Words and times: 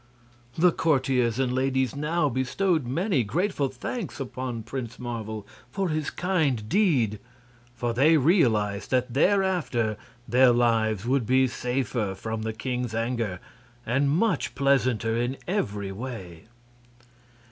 The 0.57 0.71
courtiers 0.71 1.37
and 1.37 1.53
ladies 1.53 1.95
now 1.95 2.27
bestowed 2.27 2.87
many 2.87 3.23
grateful 3.23 3.69
thanks 3.69 4.19
upon 4.19 4.63
Prince 4.63 4.97
Marvel 4.97 5.45
for 5.69 5.89
his 5.89 6.09
kind 6.09 6.67
deed; 6.67 7.19
for 7.75 7.93
they 7.93 8.17
realized 8.17 8.89
that 8.89 9.13
thereafter 9.13 9.97
their 10.27 10.49
lives 10.51 11.05
would 11.05 11.27
be 11.27 11.47
safer 11.47 12.15
from 12.15 12.41
the 12.41 12.51
king's 12.53 12.95
anger 12.95 13.39
and 13.85 14.09
much 14.09 14.55
pleasanter 14.55 15.15
in 15.15 15.37
every 15.47 15.91
way. 15.91 16.45